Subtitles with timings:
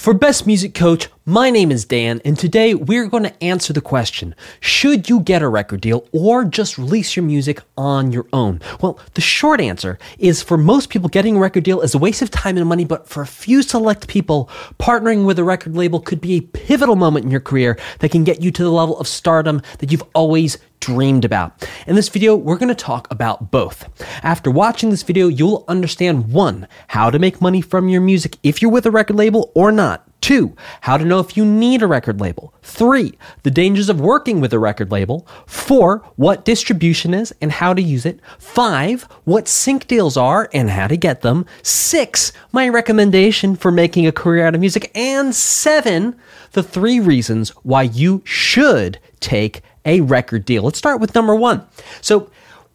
[0.00, 3.80] For Best Music Coach, my name is Dan, and today we're going to answer the
[3.80, 8.60] question Should you get a record deal or just release your music on your own?
[8.80, 12.22] Well, the short answer is for most people, getting a record deal is a waste
[12.22, 14.48] of time and money, but for a few select people,
[14.78, 18.24] partnering with a record label could be a pivotal moment in your career that can
[18.24, 21.68] get you to the level of stardom that you've always dreamed about.
[21.86, 23.88] In this video, we're going to talk about both.
[24.24, 28.62] After watching this video, you'll understand one, how to make money from your music if
[28.62, 30.09] you're with a record label or not.
[30.20, 32.52] Two, how to know if you need a record label.
[32.62, 35.26] Three, the dangers of working with a record label.
[35.46, 38.20] Four, what distribution is and how to use it.
[38.38, 41.46] Five, what sync deals are and how to get them.
[41.62, 44.90] Six, my recommendation for making a career out of music.
[44.94, 46.16] And seven,
[46.52, 50.64] the three reasons why you should take a record deal.
[50.64, 51.66] Let's start with number one.
[52.02, 52.30] So,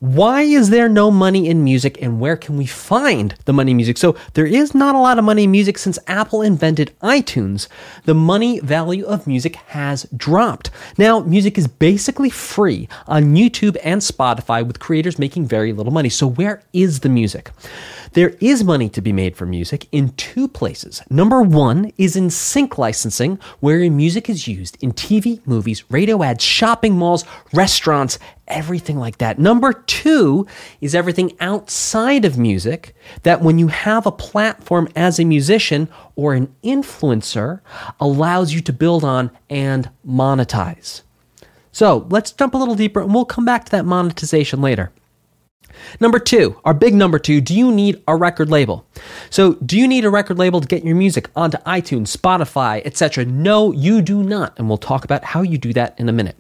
[0.06, 3.78] why is there no money in music and where can we find the money in
[3.78, 3.98] music?
[3.98, 7.68] So, there is not a lot of money in music since Apple invented iTunes.
[8.04, 10.70] The money value of music has dropped.
[11.00, 16.10] Now, music is basically free on YouTube and Spotify with creators making very little money.
[16.10, 17.52] So, where is the music?
[18.16, 21.02] There is money to be made for music in two places.
[21.10, 26.42] Number one is in sync licensing, where music is used in TV, movies, radio ads,
[26.42, 29.38] shopping malls, restaurants, everything like that.
[29.38, 30.48] Number two
[30.80, 36.34] is everything outside of music that when you have a platform as a musician or
[36.34, 37.60] an influencer
[38.00, 41.02] allows you to build on and monetize.
[41.74, 44.94] So let's jump a little deeper and we'll come back to that monetization later.
[46.00, 48.86] Number two, our big number two, do you need a record label?
[49.30, 53.26] So, do you need a record label to get your music onto iTunes, Spotify, etc.?
[53.26, 54.58] No, you do not.
[54.58, 56.36] And we'll talk about how you do that in a minute.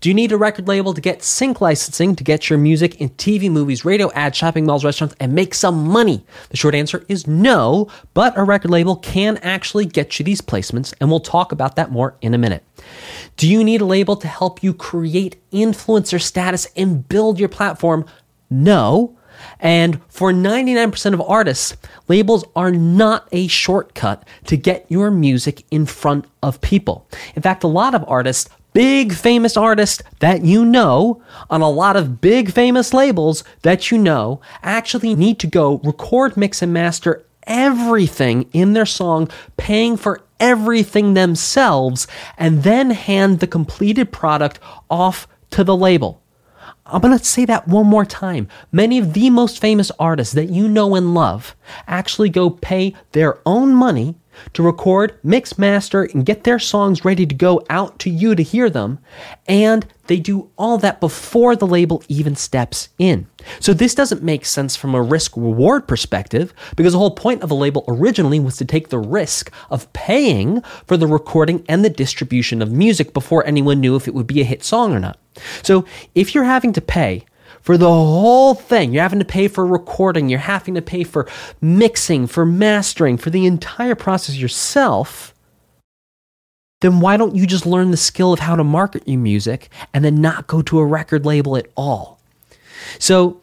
[0.00, 3.10] Do you need a record label to get sync licensing to get your music in
[3.10, 6.24] TV, movies, radio, ads, shopping malls, restaurants, and make some money?
[6.50, 10.94] The short answer is no, but a record label can actually get you these placements,
[11.00, 12.64] and we'll talk about that more in a minute.
[13.36, 18.06] Do you need a label to help you create influencer status and build your platform?
[18.50, 19.16] No.
[19.60, 21.76] And for 99% of artists,
[22.08, 27.06] labels are not a shortcut to get your music in front of people.
[27.34, 31.96] In fact, a lot of artists, big famous artists that you know, on a lot
[31.96, 37.24] of big famous labels that you know, actually need to go record, mix, and master
[37.46, 44.58] everything in their song, paying for everything themselves, and then hand the completed product
[44.90, 46.20] off to the label.
[46.88, 48.48] I'm going to say that one more time.
[48.70, 51.56] Many of the most famous artists that you know and love
[51.88, 54.14] actually go pay their own money
[54.52, 58.42] to record, mix, master, and get their songs ready to go out to you to
[58.42, 58.98] hear them.
[59.48, 63.26] And they do all that before the label even steps in.
[63.60, 67.50] So this doesn't make sense from a risk reward perspective because the whole point of
[67.50, 71.90] a label originally was to take the risk of paying for the recording and the
[71.90, 75.18] distribution of music before anyone knew if it would be a hit song or not.
[75.62, 77.24] So if you're having to pay
[77.66, 78.92] for the whole thing.
[78.92, 81.28] You're having to pay for recording, you're having to pay for
[81.60, 85.34] mixing, for mastering, for the entire process yourself.
[86.80, 90.04] Then why don't you just learn the skill of how to market your music and
[90.04, 92.20] then not go to a record label at all?
[93.00, 93.40] So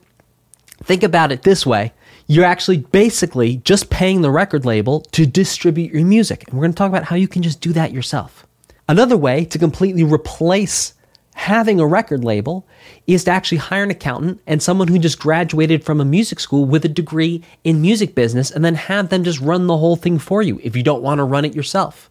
[0.83, 1.91] think about it this way.
[2.25, 6.45] You're actually basically just paying the record label to distribute your music.
[6.47, 8.47] And we're going to talk about how you can just do that yourself.
[8.87, 10.93] Another way to completely replace
[11.43, 12.65] having a record label
[13.05, 16.63] is to actually hire an accountant and someone who just graduated from a music school
[16.63, 20.17] with a degree in music business and then have them just run the whole thing
[20.17, 22.09] for you if you don't want to run it yourself.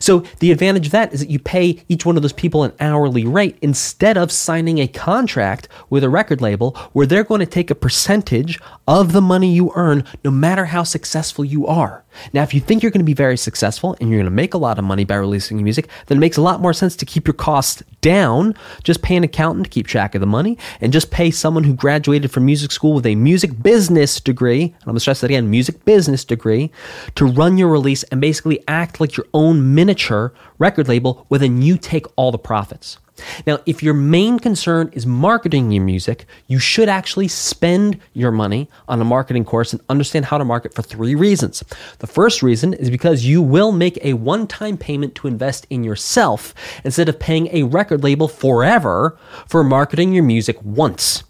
[0.00, 2.72] So the advantage of that is that you pay each one of those people an
[2.80, 7.46] hourly rate instead of signing a contract with a record label where they're going to
[7.46, 12.01] take a percentage of the money you earn no matter how successful you are.
[12.32, 14.54] Now, if you think you're going to be very successful and you're going to make
[14.54, 17.06] a lot of money by releasing music, then it makes a lot more sense to
[17.06, 18.54] keep your costs down.
[18.82, 21.74] Just pay an accountant to keep track of the money and just pay someone who
[21.74, 25.30] graduated from music school with a music business degree, and I'm going to stress that
[25.30, 26.70] again, music business degree,
[27.14, 31.62] to run your release and basically act like your own miniature record label where then
[31.62, 32.98] you take all the profits.
[33.46, 38.68] Now, if your main concern is marketing your music, you should actually spend your money
[38.88, 41.62] on a marketing course and understand how to market for three reasons.
[41.98, 45.84] The first reason is because you will make a one time payment to invest in
[45.84, 46.54] yourself
[46.84, 51.24] instead of paying a record label forever for marketing your music once.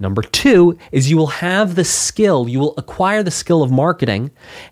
[0.00, 4.30] Number two is you will have the skill, you will acquire the skill of marketing,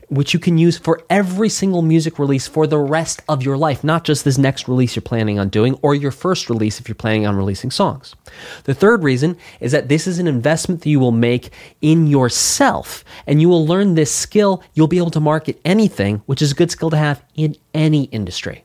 [0.08, 3.84] which you can use for every single music release for the rest of your life,
[3.84, 6.94] not just this next release you're planning on doing or your first release if you're
[6.94, 8.16] planning on releasing songs.
[8.64, 11.50] The third reason is that this is an investment that you will make
[11.82, 14.62] in yourself and you will learn this skill.
[14.72, 18.04] You'll be able to market anything, which is a good skill to have in any
[18.04, 18.64] industry.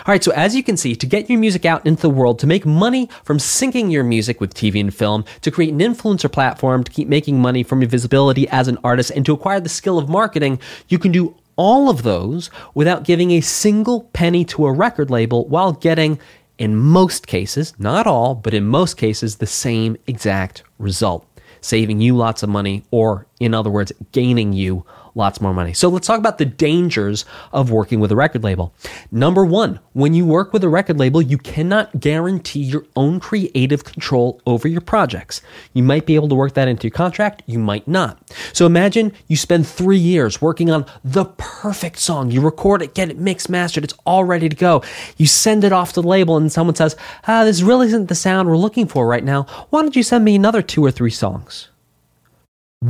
[0.00, 2.38] All right, so as you can see, to get your music out into the world,
[2.40, 6.30] to make money from syncing your music with TV and film, to create an influencer
[6.30, 9.68] platform, to keep making money from your visibility as an artist, and to acquire the
[9.68, 10.58] skill of marketing,
[10.88, 15.46] you can do all of those without giving a single penny to a record label
[15.46, 16.18] while getting,
[16.58, 21.26] in most cases, not all, but in most cases, the same exact result,
[21.60, 25.72] saving you lots of money, or in other words, gaining you lots more money.
[25.72, 28.74] So let's talk about the dangers of working with a record label.
[29.10, 33.84] Number one, when you work with a record label, you cannot guarantee your own creative
[33.84, 35.40] control over your projects.
[35.72, 38.18] You might be able to work that into your contract, you might not.
[38.52, 42.30] So imagine you spend three years working on the perfect song.
[42.30, 44.82] You record it, get it mixed, mastered, it's all ready to go.
[45.16, 46.96] You send it off to the label, and someone says,
[47.26, 49.44] Ah, this really isn't the sound we're looking for right now.
[49.70, 51.68] Why don't you send me another two or three songs?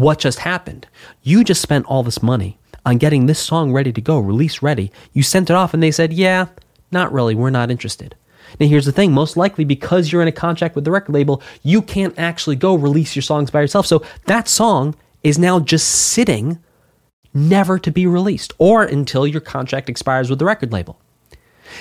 [0.01, 0.87] What just happened.
[1.23, 4.91] You just spent all this money on getting this song ready to go, release ready.
[5.13, 6.47] You sent it off and they said, yeah,
[6.91, 8.17] not really, we're not interested.
[8.59, 11.43] Now, here's the thing most likely because you're in a contract with the record label,
[11.63, 13.87] you can't actually go release your songs by yourself.
[13.87, 16.59] So that song is now just sitting,
[17.33, 21.01] never to be released, or until your contract expires with the record label.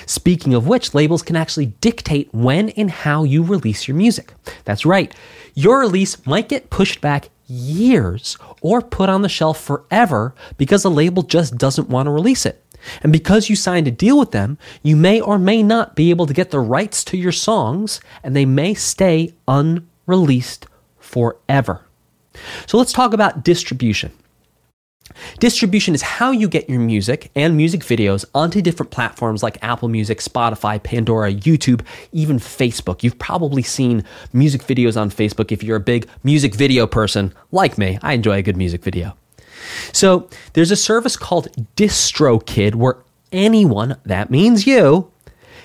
[0.06, 4.32] Speaking of which, labels can actually dictate when and how you release your music.
[4.64, 5.14] That's right.
[5.54, 10.90] Your release might get pushed back years or put on the shelf forever because the
[10.90, 12.62] label just doesn't want to release it.
[13.02, 16.26] And because you signed a deal with them, you may or may not be able
[16.26, 20.66] to get the rights to your songs and they may stay unreleased
[20.98, 21.82] forever.
[22.66, 24.12] So let's talk about distribution.
[25.38, 29.88] Distribution is how you get your music and music videos onto different platforms like Apple
[29.88, 33.02] Music, Spotify, Pandora, YouTube, even Facebook.
[33.02, 37.78] You've probably seen music videos on Facebook if you're a big music video person like
[37.78, 37.98] me.
[38.02, 39.16] I enjoy a good music video.
[39.92, 42.96] So there's a service called DistroKid where
[43.32, 45.10] anyone, that means you,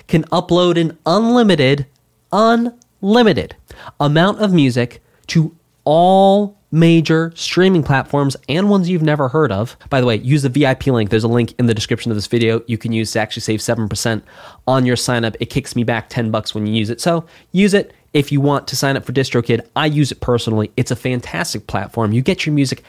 [0.06, 1.86] can upload an unlimited,
[2.32, 3.56] unlimited
[3.98, 9.76] amount of music to all major streaming platforms and ones you've never heard of.
[9.88, 11.10] By the way, use the VIP link.
[11.10, 13.60] There's a link in the description of this video you can use to actually save
[13.60, 14.22] 7%
[14.66, 15.36] on your sign up.
[15.40, 17.00] It kicks me back 10 bucks when you use it.
[17.00, 19.66] So use it if you want to sign up for DistroKid.
[19.74, 20.70] I use it personally.
[20.76, 22.12] It's a fantastic platform.
[22.12, 22.82] You get your music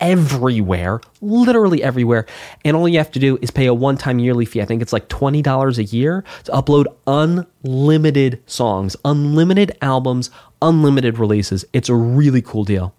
[0.00, 2.26] everywhere, literally everywhere.
[2.64, 4.60] And all you have to do is pay a one time yearly fee.
[4.60, 10.30] I think it's like $20 a year to upload unlimited songs, unlimited albums,
[10.62, 11.64] unlimited releases.
[11.72, 12.94] It's a really cool deal.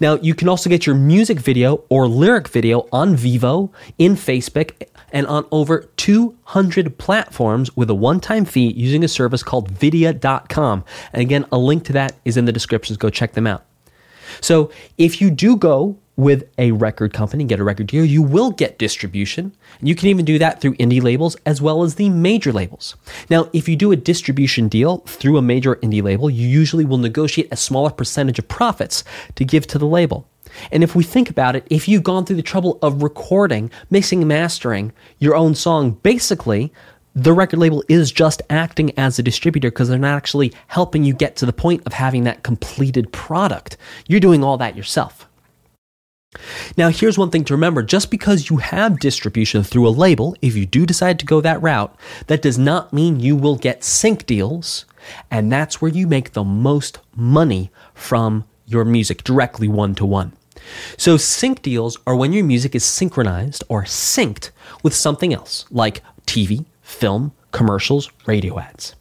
[0.00, 4.72] Now, you can also get your music video or lyric video on Vevo, in Facebook,
[5.12, 10.84] and on over 200 platforms with a one time fee using a service called Vydia.com.
[11.12, 12.96] And again, a link to that is in the descriptions.
[12.96, 13.64] Go check them out.
[14.40, 18.50] So, if you do go with a record company, get a record deal, you will
[18.50, 19.52] get distribution.
[19.78, 22.94] And you can even do that through indie labels as well as the major labels.
[23.30, 26.98] Now, if you do a distribution deal through a major indie label, you usually will
[26.98, 29.02] negotiate a smaller percentage of profits
[29.36, 30.28] to give to the label.
[30.70, 34.26] And if we think about it, if you've gone through the trouble of recording, mixing,
[34.26, 36.72] mastering your own song, basically,
[37.14, 41.14] the record label is just acting as a distributor because they're not actually helping you
[41.14, 43.76] get to the point of having that completed product.
[44.06, 45.29] You're doing all that yourself.
[46.76, 50.56] Now, here's one thing to remember just because you have distribution through a label, if
[50.56, 51.94] you do decide to go that route,
[52.28, 54.84] that does not mean you will get sync deals.
[55.30, 60.32] And that's where you make the most money from your music directly one to one.
[60.96, 64.50] So, sync deals are when your music is synchronized or synced
[64.82, 68.94] with something else, like TV, film, commercials, radio ads.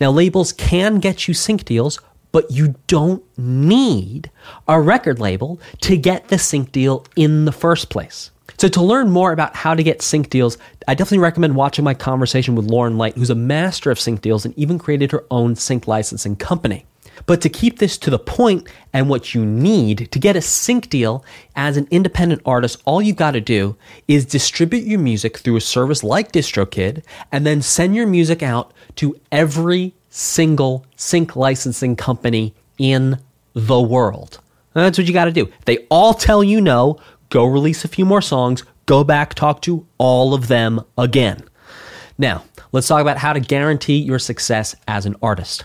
[0.00, 2.00] Now, labels can get you sync deals
[2.32, 4.30] but you don't need
[4.66, 8.30] a record label to get the sync deal in the first place.
[8.58, 11.94] So, to learn more about how to get sync deals, I definitely recommend watching my
[11.94, 15.56] conversation with Lauren Light, who's a master of sync deals and even created her own
[15.56, 16.86] sync licensing company.
[17.26, 20.88] But to keep this to the point and what you need to get a sync
[20.88, 21.24] deal
[21.54, 23.76] as an independent artist, all you've got to do
[24.08, 28.72] is distribute your music through a service like DistroKid and then send your music out
[28.96, 33.18] to every single sync licensing company in
[33.54, 34.38] the world.
[34.74, 35.50] That's what you got to do.
[35.64, 36.98] They all tell you no,
[37.30, 41.42] go release a few more songs, go back, talk to all of them again.
[42.18, 45.64] Now, let's talk about how to guarantee your success as an artist.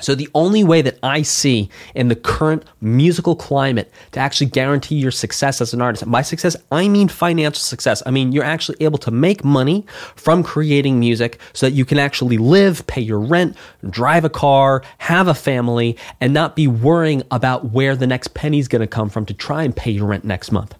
[0.00, 4.96] So, the only way that I see in the current musical climate to actually guarantee
[4.96, 8.02] your success as an artist, by success, I mean financial success.
[8.04, 11.98] I mean, you're actually able to make money from creating music so that you can
[11.98, 13.56] actually live, pay your rent,
[13.88, 18.58] drive a car, have a family, and not be worrying about where the next penny
[18.58, 20.74] is going to come from to try and pay your rent next month.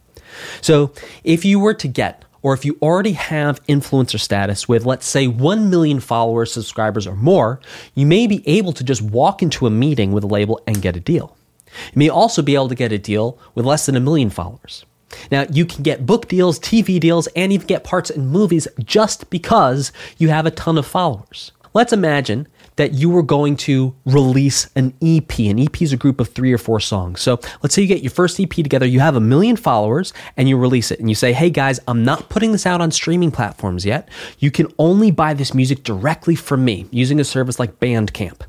[0.61, 0.92] So,
[1.25, 5.26] if you were to get or if you already have influencer status with, let's say,
[5.26, 7.58] 1 million followers, subscribers, or more,
[7.96, 10.94] you may be able to just walk into a meeting with a label and get
[10.94, 11.36] a deal.
[11.66, 14.84] You may also be able to get a deal with less than a million followers.
[15.28, 19.28] Now, you can get book deals, TV deals, and even get parts in movies just
[19.28, 21.50] because you have a ton of followers.
[21.74, 22.46] Let's imagine
[22.76, 25.38] that you were going to release an EP.
[25.38, 27.21] An EP is a group of three or four songs.
[27.21, 30.49] So let's say you get your first EP together, you have a million followers, and
[30.49, 31.00] you release it.
[31.00, 34.09] And you say, hey guys, I'm not putting this out on streaming platforms yet.
[34.38, 38.42] You can only buy this music directly from me using a service like Bandcamp.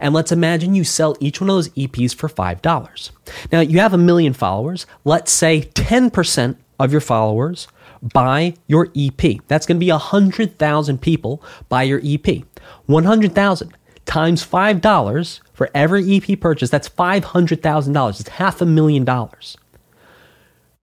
[0.00, 3.10] And let's imagine you sell each one of those EPs for $5.
[3.52, 4.86] Now, you have a million followers.
[5.04, 7.68] Let's say 10% of your followers
[8.12, 9.38] buy your EP.
[9.48, 12.44] That's going to be 100,000 people buy your EP.
[12.86, 18.20] 100,000 times $5 for every EP purchase, that's $500,000.
[18.20, 19.56] It's half a million dollars.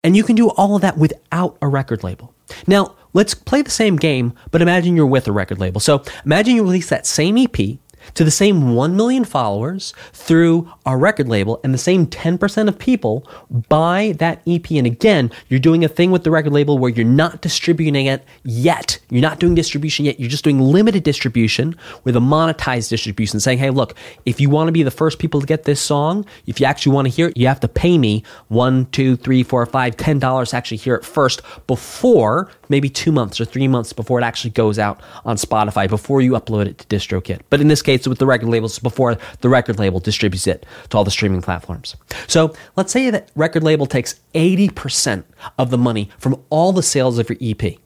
[0.04, 2.32] And you can do all of that without a record label.
[2.66, 5.80] Now, let's play the same game, but imagine you're with a record label.
[5.80, 7.78] So imagine you release that same EP
[8.14, 12.78] to the same 1 million followers through a record label, and the same 10% of
[12.78, 13.28] people
[13.68, 14.70] buy that EP.
[14.70, 18.24] And again, you're doing a thing with the record label where you're not distributing it
[18.44, 18.98] yet.
[19.10, 20.18] You're not doing distribution yet.
[20.18, 24.68] You're just doing limited distribution with a monetized distribution, saying, hey, look, if you want
[24.68, 27.28] to be the first people to get this song, if you actually want to hear
[27.28, 30.78] it, you have to pay me one, two, three, four, five, ten dollars to actually
[30.78, 35.00] hear it first before maybe two months or three months before it actually goes out
[35.24, 37.40] on Spotify, before you upload it to DistroKid.
[37.50, 40.96] But in this case, with the record labels, before the record label distributes it to
[40.96, 41.96] all the streaming platforms.
[42.26, 45.24] So let's say that record label takes 80%
[45.58, 47.78] of the money from all the sales of your EP.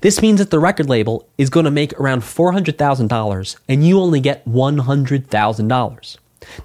[0.00, 4.20] This means that the record label is going to make around $400,000 and you only
[4.20, 6.16] get $100,000.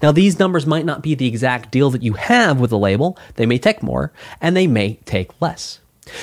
[0.02, 3.18] Now, these numbers might not be the exact deal that you have with the label.
[3.36, 5.80] They may take more and they may take less.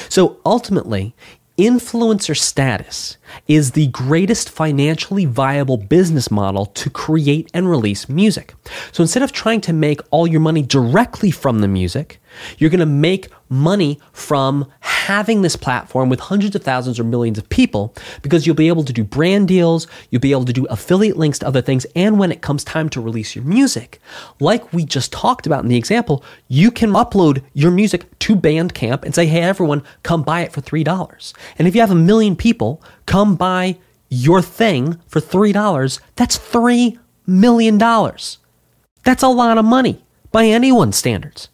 [0.10, 1.16] So ultimately,
[1.58, 8.54] influencer status is the greatest financially viable business model to create and release music.
[8.92, 12.20] So instead of trying to make all your money directly from the music,
[12.58, 17.38] you're going to make money from having this platform with hundreds of thousands or millions
[17.38, 20.66] of people because you'll be able to do brand deals, you'll be able to do
[20.68, 24.00] affiliate links to other things, and when it comes time to release your music,
[24.40, 29.04] like we just talked about in the example, you can upload your music to Bandcamp
[29.04, 31.34] and say, hey, everyone, come buy it for $3.
[31.58, 33.78] And if you have a million people come buy
[34.10, 37.78] your thing for $3, that's $3 million.
[37.78, 41.50] That's a lot of money by anyone's standards.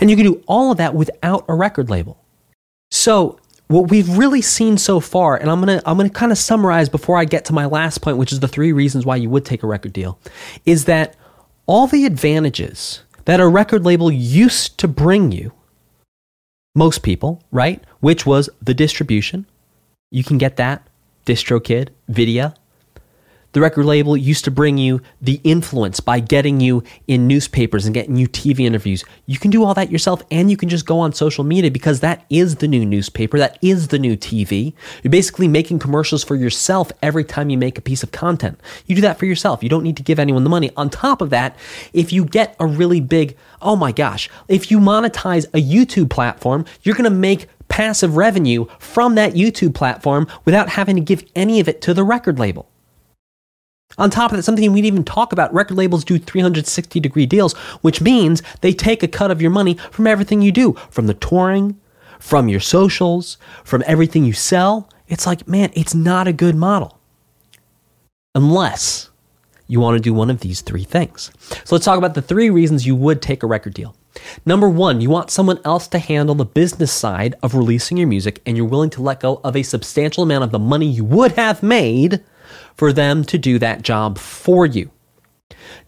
[0.00, 2.22] And you can do all of that without a record label.
[2.90, 6.88] So, what we've really seen so far, and I'm gonna I'm gonna kind of summarize
[6.88, 9.44] before I get to my last point, which is the three reasons why you would
[9.44, 10.18] take a record deal,
[10.66, 11.14] is that
[11.66, 15.52] all the advantages that a record label used to bring you,
[16.74, 17.82] most people, right?
[18.00, 19.46] Which was the distribution.
[20.10, 20.86] You can get that,
[21.24, 22.54] DistroKid, Vydia,
[23.52, 27.92] the record label used to bring you the influence by getting you in newspapers and
[27.92, 29.04] getting you TV interviews.
[29.26, 31.98] You can do all that yourself and you can just go on social media because
[31.98, 34.72] that is the new newspaper, that is the new TV.
[35.02, 38.60] You're basically making commercials for yourself every time you make a piece of content.
[38.86, 39.64] You do that for yourself.
[39.64, 40.70] You don't need to give anyone the money.
[40.76, 41.56] On top of that,
[41.92, 46.66] if you get a really big, oh my gosh, if you monetize a YouTube platform,
[46.84, 51.58] you're going to make passive revenue from that YouTube platform without having to give any
[51.60, 52.68] of it to the record label.
[53.98, 57.26] On top of that, something we didn't even talk about, record labels do 360 degree
[57.26, 61.06] deals, which means they take a cut of your money from everything you do, from
[61.06, 61.80] the touring,
[62.18, 64.88] from your socials, from everything you sell.
[65.08, 66.98] It's like, man, it's not a good model.
[68.34, 69.10] Unless
[69.66, 71.30] you want to do one of these three things.
[71.64, 73.96] So let's talk about the three reasons you would take a record deal.
[74.44, 78.40] Number one, you want someone else to handle the business side of releasing your music,
[78.44, 81.32] and you're willing to let go of a substantial amount of the money you would
[81.32, 82.22] have made
[82.74, 84.90] for them to do that job for you.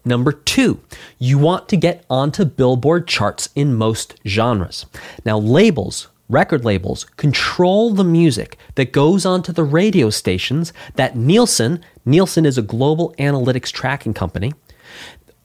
[0.05, 0.79] Number two,
[1.17, 4.85] you want to get onto Billboard charts in most genres.
[5.25, 11.83] Now, labels, record labels, control the music that goes onto the radio stations that Nielsen,
[12.05, 14.53] Nielsen is a global analytics tracking company,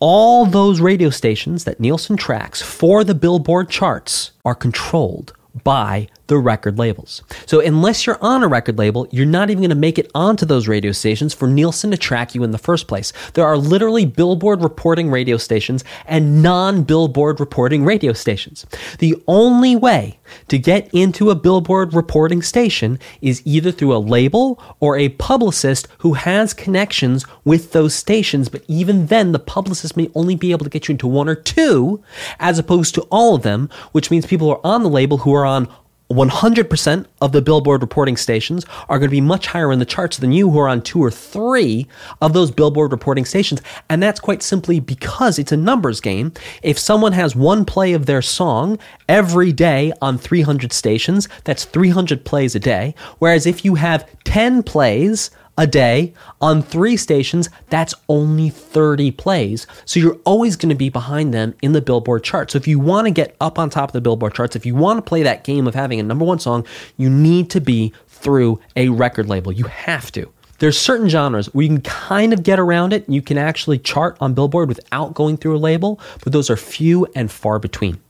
[0.01, 5.33] all those radio stations that Nielsen tracks for the Billboard charts are controlled
[5.65, 7.23] by the record labels.
[7.47, 10.47] So unless you're on a record label, you're not even going to make it onto
[10.47, 13.13] those radio stations for Nielsen to track you in the first place.
[13.35, 18.67] There are literally billboard reporting radio stations and non-billboard reporting radio stations.
[18.99, 20.19] The only way
[20.49, 25.89] to get into a billboard reporting station is either through a label or a publicist
[25.99, 30.65] who has connections with those stations, but even then the publicist may only be able
[30.65, 32.03] to get you into one or two
[32.39, 35.47] as opposed to all of them, which means people are on the label who are
[35.47, 35.69] on
[36.11, 40.17] 100% of the Billboard reporting stations are going to be much higher in the charts
[40.17, 41.87] than you who are on two or three
[42.23, 43.61] of those Billboard reporting stations.
[43.91, 46.33] And that's quite simply because it's a numbers game.
[46.63, 52.25] If someone has one play of their song every day on 300 stations, that's 300
[52.25, 52.95] plays a day.
[53.19, 59.67] Whereas if you have 10 plays a day on three stations, that's only 30 plays.
[59.85, 62.53] So you're always going to be behind them in the Billboard chart.
[62.53, 64.75] So if you want to get up on top of the Billboard charts, if you
[64.75, 66.65] want to play that game of having a number one song,
[66.97, 69.53] you need to be through a record label.
[69.53, 70.33] You have to.
[70.61, 73.09] There's certain genres where you can kind of get around it.
[73.09, 77.07] You can actually chart on Billboard without going through a label, but those are few
[77.15, 78.01] and far between.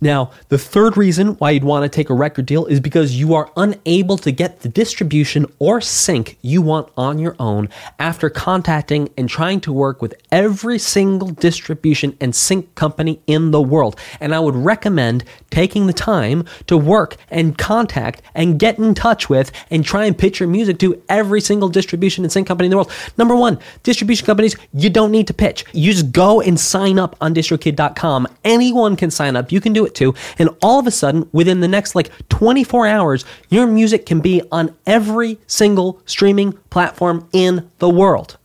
[0.00, 3.34] Now, the third reason why you'd want to take a record deal is because you
[3.34, 7.68] are unable to get the distribution or sync you want on your own
[7.98, 13.60] after contacting and trying to work with every single distribution and sync company in the
[13.60, 13.98] world.
[14.20, 19.28] And I would recommend taking the time to work and contact and get in touch
[19.28, 22.70] with and try and pitch your music to every single distribution and sync company in
[22.70, 22.92] the world.
[23.16, 25.64] Number one, distribution companies, you don't need to pitch.
[25.72, 28.28] You just go and sign up on distrokid.com.
[28.44, 29.52] Anyone can sign up.
[29.52, 30.14] You can do it to.
[30.38, 34.42] And all of a sudden, within the next like 24 hours, your music can be
[34.50, 38.36] on every single streaming platform in the world.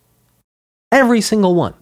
[0.91, 1.73] Every single one.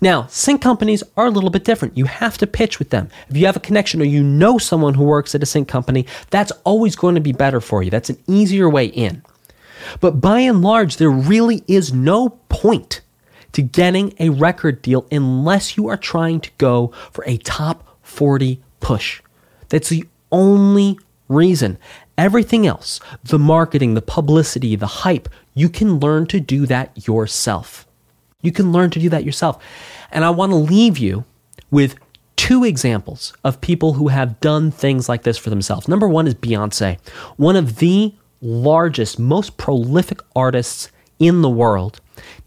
[0.00, 1.96] Now, sync companies are a little bit different.
[1.96, 3.10] You have to pitch with them.
[3.28, 6.06] If you have a connection or you know someone who works at a sync company,
[6.30, 7.90] that's always going to be better for you.
[7.90, 9.22] That's an easier way in.
[10.00, 13.02] But by and large, there really is no point
[13.52, 18.62] to getting a record deal unless you are trying to go for a top 40
[18.80, 19.20] push.
[19.68, 21.78] That's the only reason.
[22.16, 27.86] Everything else, the marketing, the publicity, the hype, you can learn to do that yourself.
[28.40, 29.62] You can learn to do that yourself.
[30.12, 31.24] And I want to leave you
[31.70, 31.96] with
[32.36, 35.88] two examples of people who have done things like this for themselves.
[35.88, 36.98] Number one is Beyonce,
[37.36, 42.00] one of the largest, most prolific artists in the world,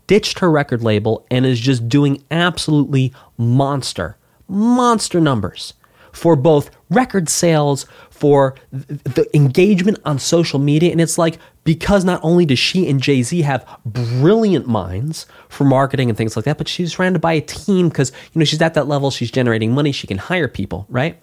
[0.05, 4.16] ditched her record label and is just doing absolutely monster
[4.47, 5.73] monster numbers
[6.11, 10.91] for both record sales, for the engagement on social media.
[10.91, 15.63] And it's like, because not only does she and Jay Z have brilliant minds for
[15.63, 18.61] marketing and things like that, but she's surrounded by a team because, you know, she's
[18.61, 21.21] at that level, she's generating money, she can hire people, right?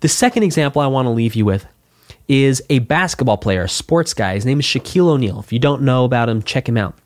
[0.00, 1.66] The second example I want to leave you with
[2.26, 4.34] is a basketball player, a sports guy.
[4.34, 5.38] His name is Shaquille O'Neal.
[5.38, 6.96] If you don't know about him, check him out.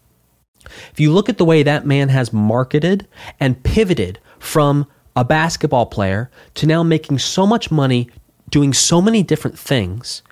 [0.93, 3.07] If you look at the way that man has marketed
[3.39, 8.09] and pivoted from a basketball player to now making so much money
[8.49, 10.23] doing so many different things.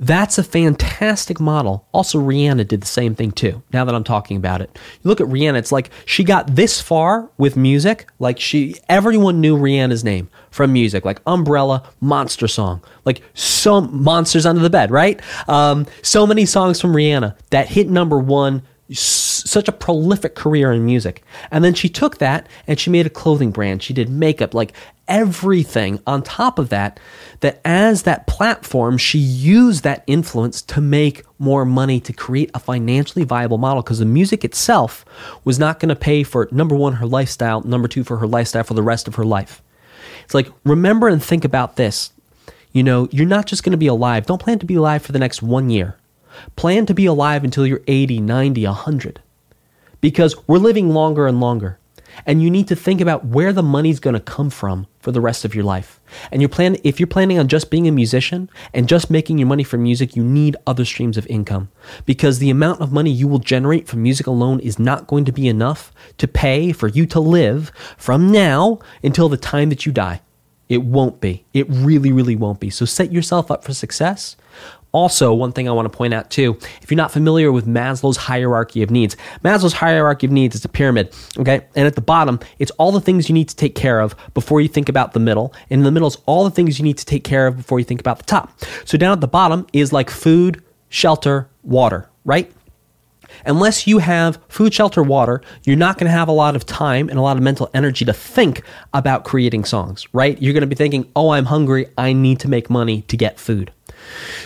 [0.00, 1.86] That's a fantastic model.
[1.92, 3.62] Also, Rihanna did the same thing too.
[3.72, 6.80] Now that I'm talking about it, you look at Rihanna, it's like she got this
[6.80, 8.08] far with music.
[8.18, 14.46] Like she, everyone knew Rihanna's name from music, like Umbrella, Monster Song, like so Monsters
[14.46, 15.20] Under the Bed, right?
[15.48, 20.84] Um, so many songs from Rihanna that hit number one such a prolific career in
[20.84, 21.22] music.
[21.50, 23.82] And then she took that and she made a clothing brand.
[23.82, 24.74] She did makeup, like
[25.08, 27.00] everything on top of that.
[27.40, 32.58] That as that platform, she used that influence to make more money to create a
[32.58, 35.04] financially viable model because the music itself
[35.44, 38.64] was not going to pay for number one, her lifestyle, number two, for her lifestyle
[38.64, 39.62] for the rest of her life.
[40.24, 42.12] It's like, remember and think about this.
[42.72, 44.26] You know, you're not just going to be alive.
[44.26, 45.96] Don't plan to be alive for the next one year.
[46.56, 49.22] Plan to be alive until you're 80, 90, 100.
[50.00, 51.78] Because we're living longer and longer.
[52.26, 55.20] And you need to think about where the money's going to come from for the
[55.20, 56.00] rest of your life.
[56.30, 59.48] And you plan if you're planning on just being a musician and just making your
[59.48, 61.70] money from music, you need other streams of income
[62.06, 65.32] because the amount of money you will generate from music alone is not going to
[65.32, 69.92] be enough to pay for you to live from now until the time that you
[69.92, 70.20] die.
[70.68, 71.44] It won't be.
[71.52, 72.70] It really, really won't be.
[72.70, 74.36] So set yourself up for success.
[74.94, 78.16] Also, one thing I want to point out too, if you're not familiar with Maslow's
[78.16, 81.66] hierarchy of needs, Maslow's hierarchy of needs is a pyramid, okay?
[81.74, 84.60] And at the bottom, it's all the things you need to take care of before
[84.60, 85.52] you think about the middle.
[85.68, 87.80] And in the middle is all the things you need to take care of before
[87.80, 88.52] you think about the top.
[88.84, 92.52] So down at the bottom is like food, shelter, water, right?
[93.46, 97.08] Unless you have food, shelter, water, you're not going to have a lot of time
[97.08, 100.40] and a lot of mental energy to think about creating songs, right?
[100.40, 101.86] You're going to be thinking, oh, I'm hungry.
[101.96, 103.72] I need to make money to get food.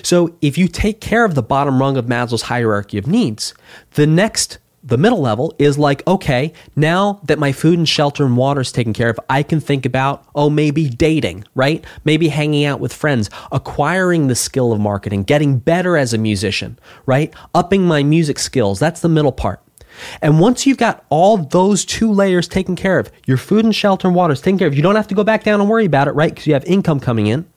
[0.03, 3.55] So if you take care of the bottom rung of Maslow's hierarchy of needs,
[3.95, 8.37] the next the middle level is like, okay, now that my food and shelter and
[8.37, 11.85] water is taken care of, I can think about, oh, maybe dating, right?
[12.05, 16.79] Maybe hanging out with friends, acquiring the skill of marketing, getting better as a musician,
[17.07, 17.35] right?
[17.55, 18.79] Upping my music skills.
[18.79, 19.61] That's the middle part.
[20.23, 24.07] And once you've got all those two layers taken care of, your food and shelter
[24.07, 25.87] and water is taken care of, you don't have to go back down and worry
[25.87, 26.33] about it, right?
[26.33, 27.49] Because you have income coming in.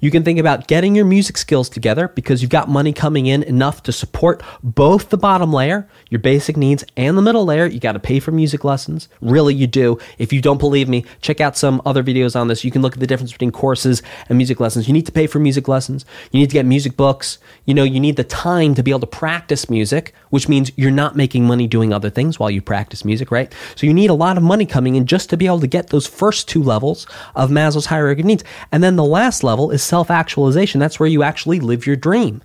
[0.00, 3.42] You can think about getting your music skills together because you've got money coming in
[3.42, 7.66] enough to support both the bottom layer, your basic needs, and the middle layer.
[7.66, 9.08] You got to pay for music lessons.
[9.20, 9.98] Really, you do.
[10.18, 12.64] If you don't believe me, check out some other videos on this.
[12.64, 14.88] You can look at the difference between courses and music lessons.
[14.88, 16.04] You need to pay for music lessons.
[16.32, 17.38] You need to get music books.
[17.64, 20.90] You know, you need the time to be able to practice music, which means you're
[20.90, 23.52] not making money doing other things while you practice music, right?
[23.76, 25.88] So you need a lot of money coming in just to be able to get
[25.88, 28.44] those first two levels of Maslow's hierarchy of needs.
[28.72, 30.80] And then the last level is self actualization.
[30.80, 32.42] That's where you actually live your dream,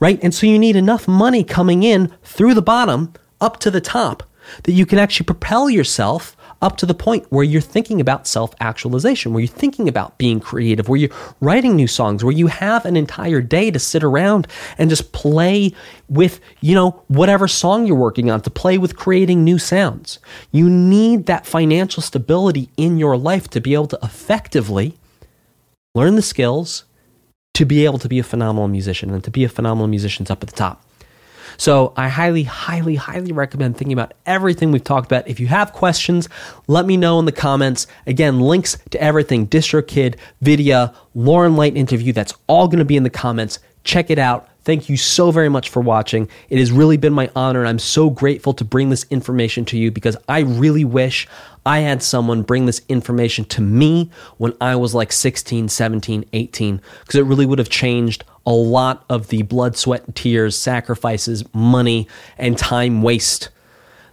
[0.00, 0.18] right?
[0.22, 4.22] And so you need enough money coming in through the bottom up to the top
[4.64, 8.54] that you can actually propel yourself up to the point where you're thinking about self
[8.58, 12.86] actualization, where you're thinking about being creative, where you're writing new songs, where you have
[12.86, 14.46] an entire day to sit around
[14.78, 15.74] and just play
[16.08, 20.18] with, you know, whatever song you're working on, to play with creating new sounds.
[20.52, 24.96] You need that financial stability in your life to be able to effectively
[25.94, 26.84] learn the skills
[27.54, 29.10] to be able to be a phenomenal musician.
[29.10, 30.84] And to be a phenomenal musician is up at the top.
[31.56, 35.28] So I highly, highly, highly recommend thinking about everything we've talked about.
[35.28, 36.28] If you have questions,
[36.66, 37.86] let me know in the comments.
[38.06, 43.04] Again, links to everything DistroKid, Vydia, Lauren Light interview, that's all going to be in
[43.04, 43.60] the comments.
[43.84, 44.48] Check it out.
[44.64, 46.28] Thank you so very much for watching.
[46.48, 49.78] It has really been my honor, and I'm so grateful to bring this information to
[49.78, 51.28] you because I really wish
[51.66, 56.80] I had someone bring this information to me when I was like 16, 17, 18,
[57.00, 62.08] because it really would have changed a lot of the blood, sweat, tears, sacrifices, money,
[62.38, 63.50] and time waste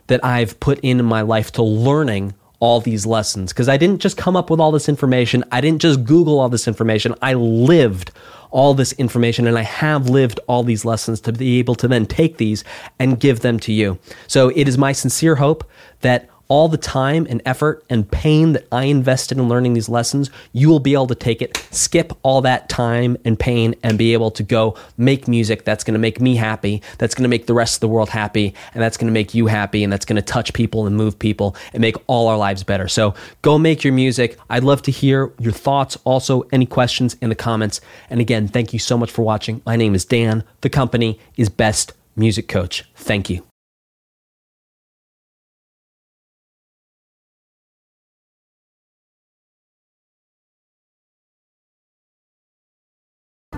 [0.07, 3.53] that I've put in my life to learning all these lessons.
[3.53, 6.49] Because I didn't just come up with all this information, I didn't just Google all
[6.49, 8.11] this information, I lived
[8.51, 12.05] all this information and I have lived all these lessons to be able to then
[12.05, 12.63] take these
[12.99, 13.97] and give them to you.
[14.27, 15.63] So it is my sincere hope
[16.01, 20.29] that all the time and effort and pain that I invested in learning these lessons,
[20.51, 24.11] you will be able to take it, skip all that time and pain, and be
[24.11, 27.45] able to go make music that's going to make me happy, that's going to make
[27.45, 30.03] the rest of the world happy, and that's going to make you happy, and that's
[30.03, 32.89] going to touch people and move people and make all our lives better.
[32.89, 34.37] So go make your music.
[34.49, 35.97] I'd love to hear your thoughts.
[36.03, 37.79] Also, any questions in the comments.
[38.09, 39.61] And again, thank you so much for watching.
[39.65, 40.43] My name is Dan.
[40.59, 42.83] The company is Best Music Coach.
[42.93, 43.50] Thank you.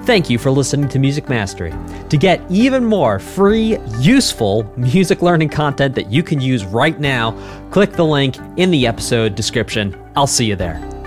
[0.05, 1.73] Thank you for listening to Music Mastery.
[2.09, 7.31] To get even more free, useful music learning content that you can use right now,
[7.71, 9.97] click the link in the episode description.
[10.17, 11.02] I'll see you there.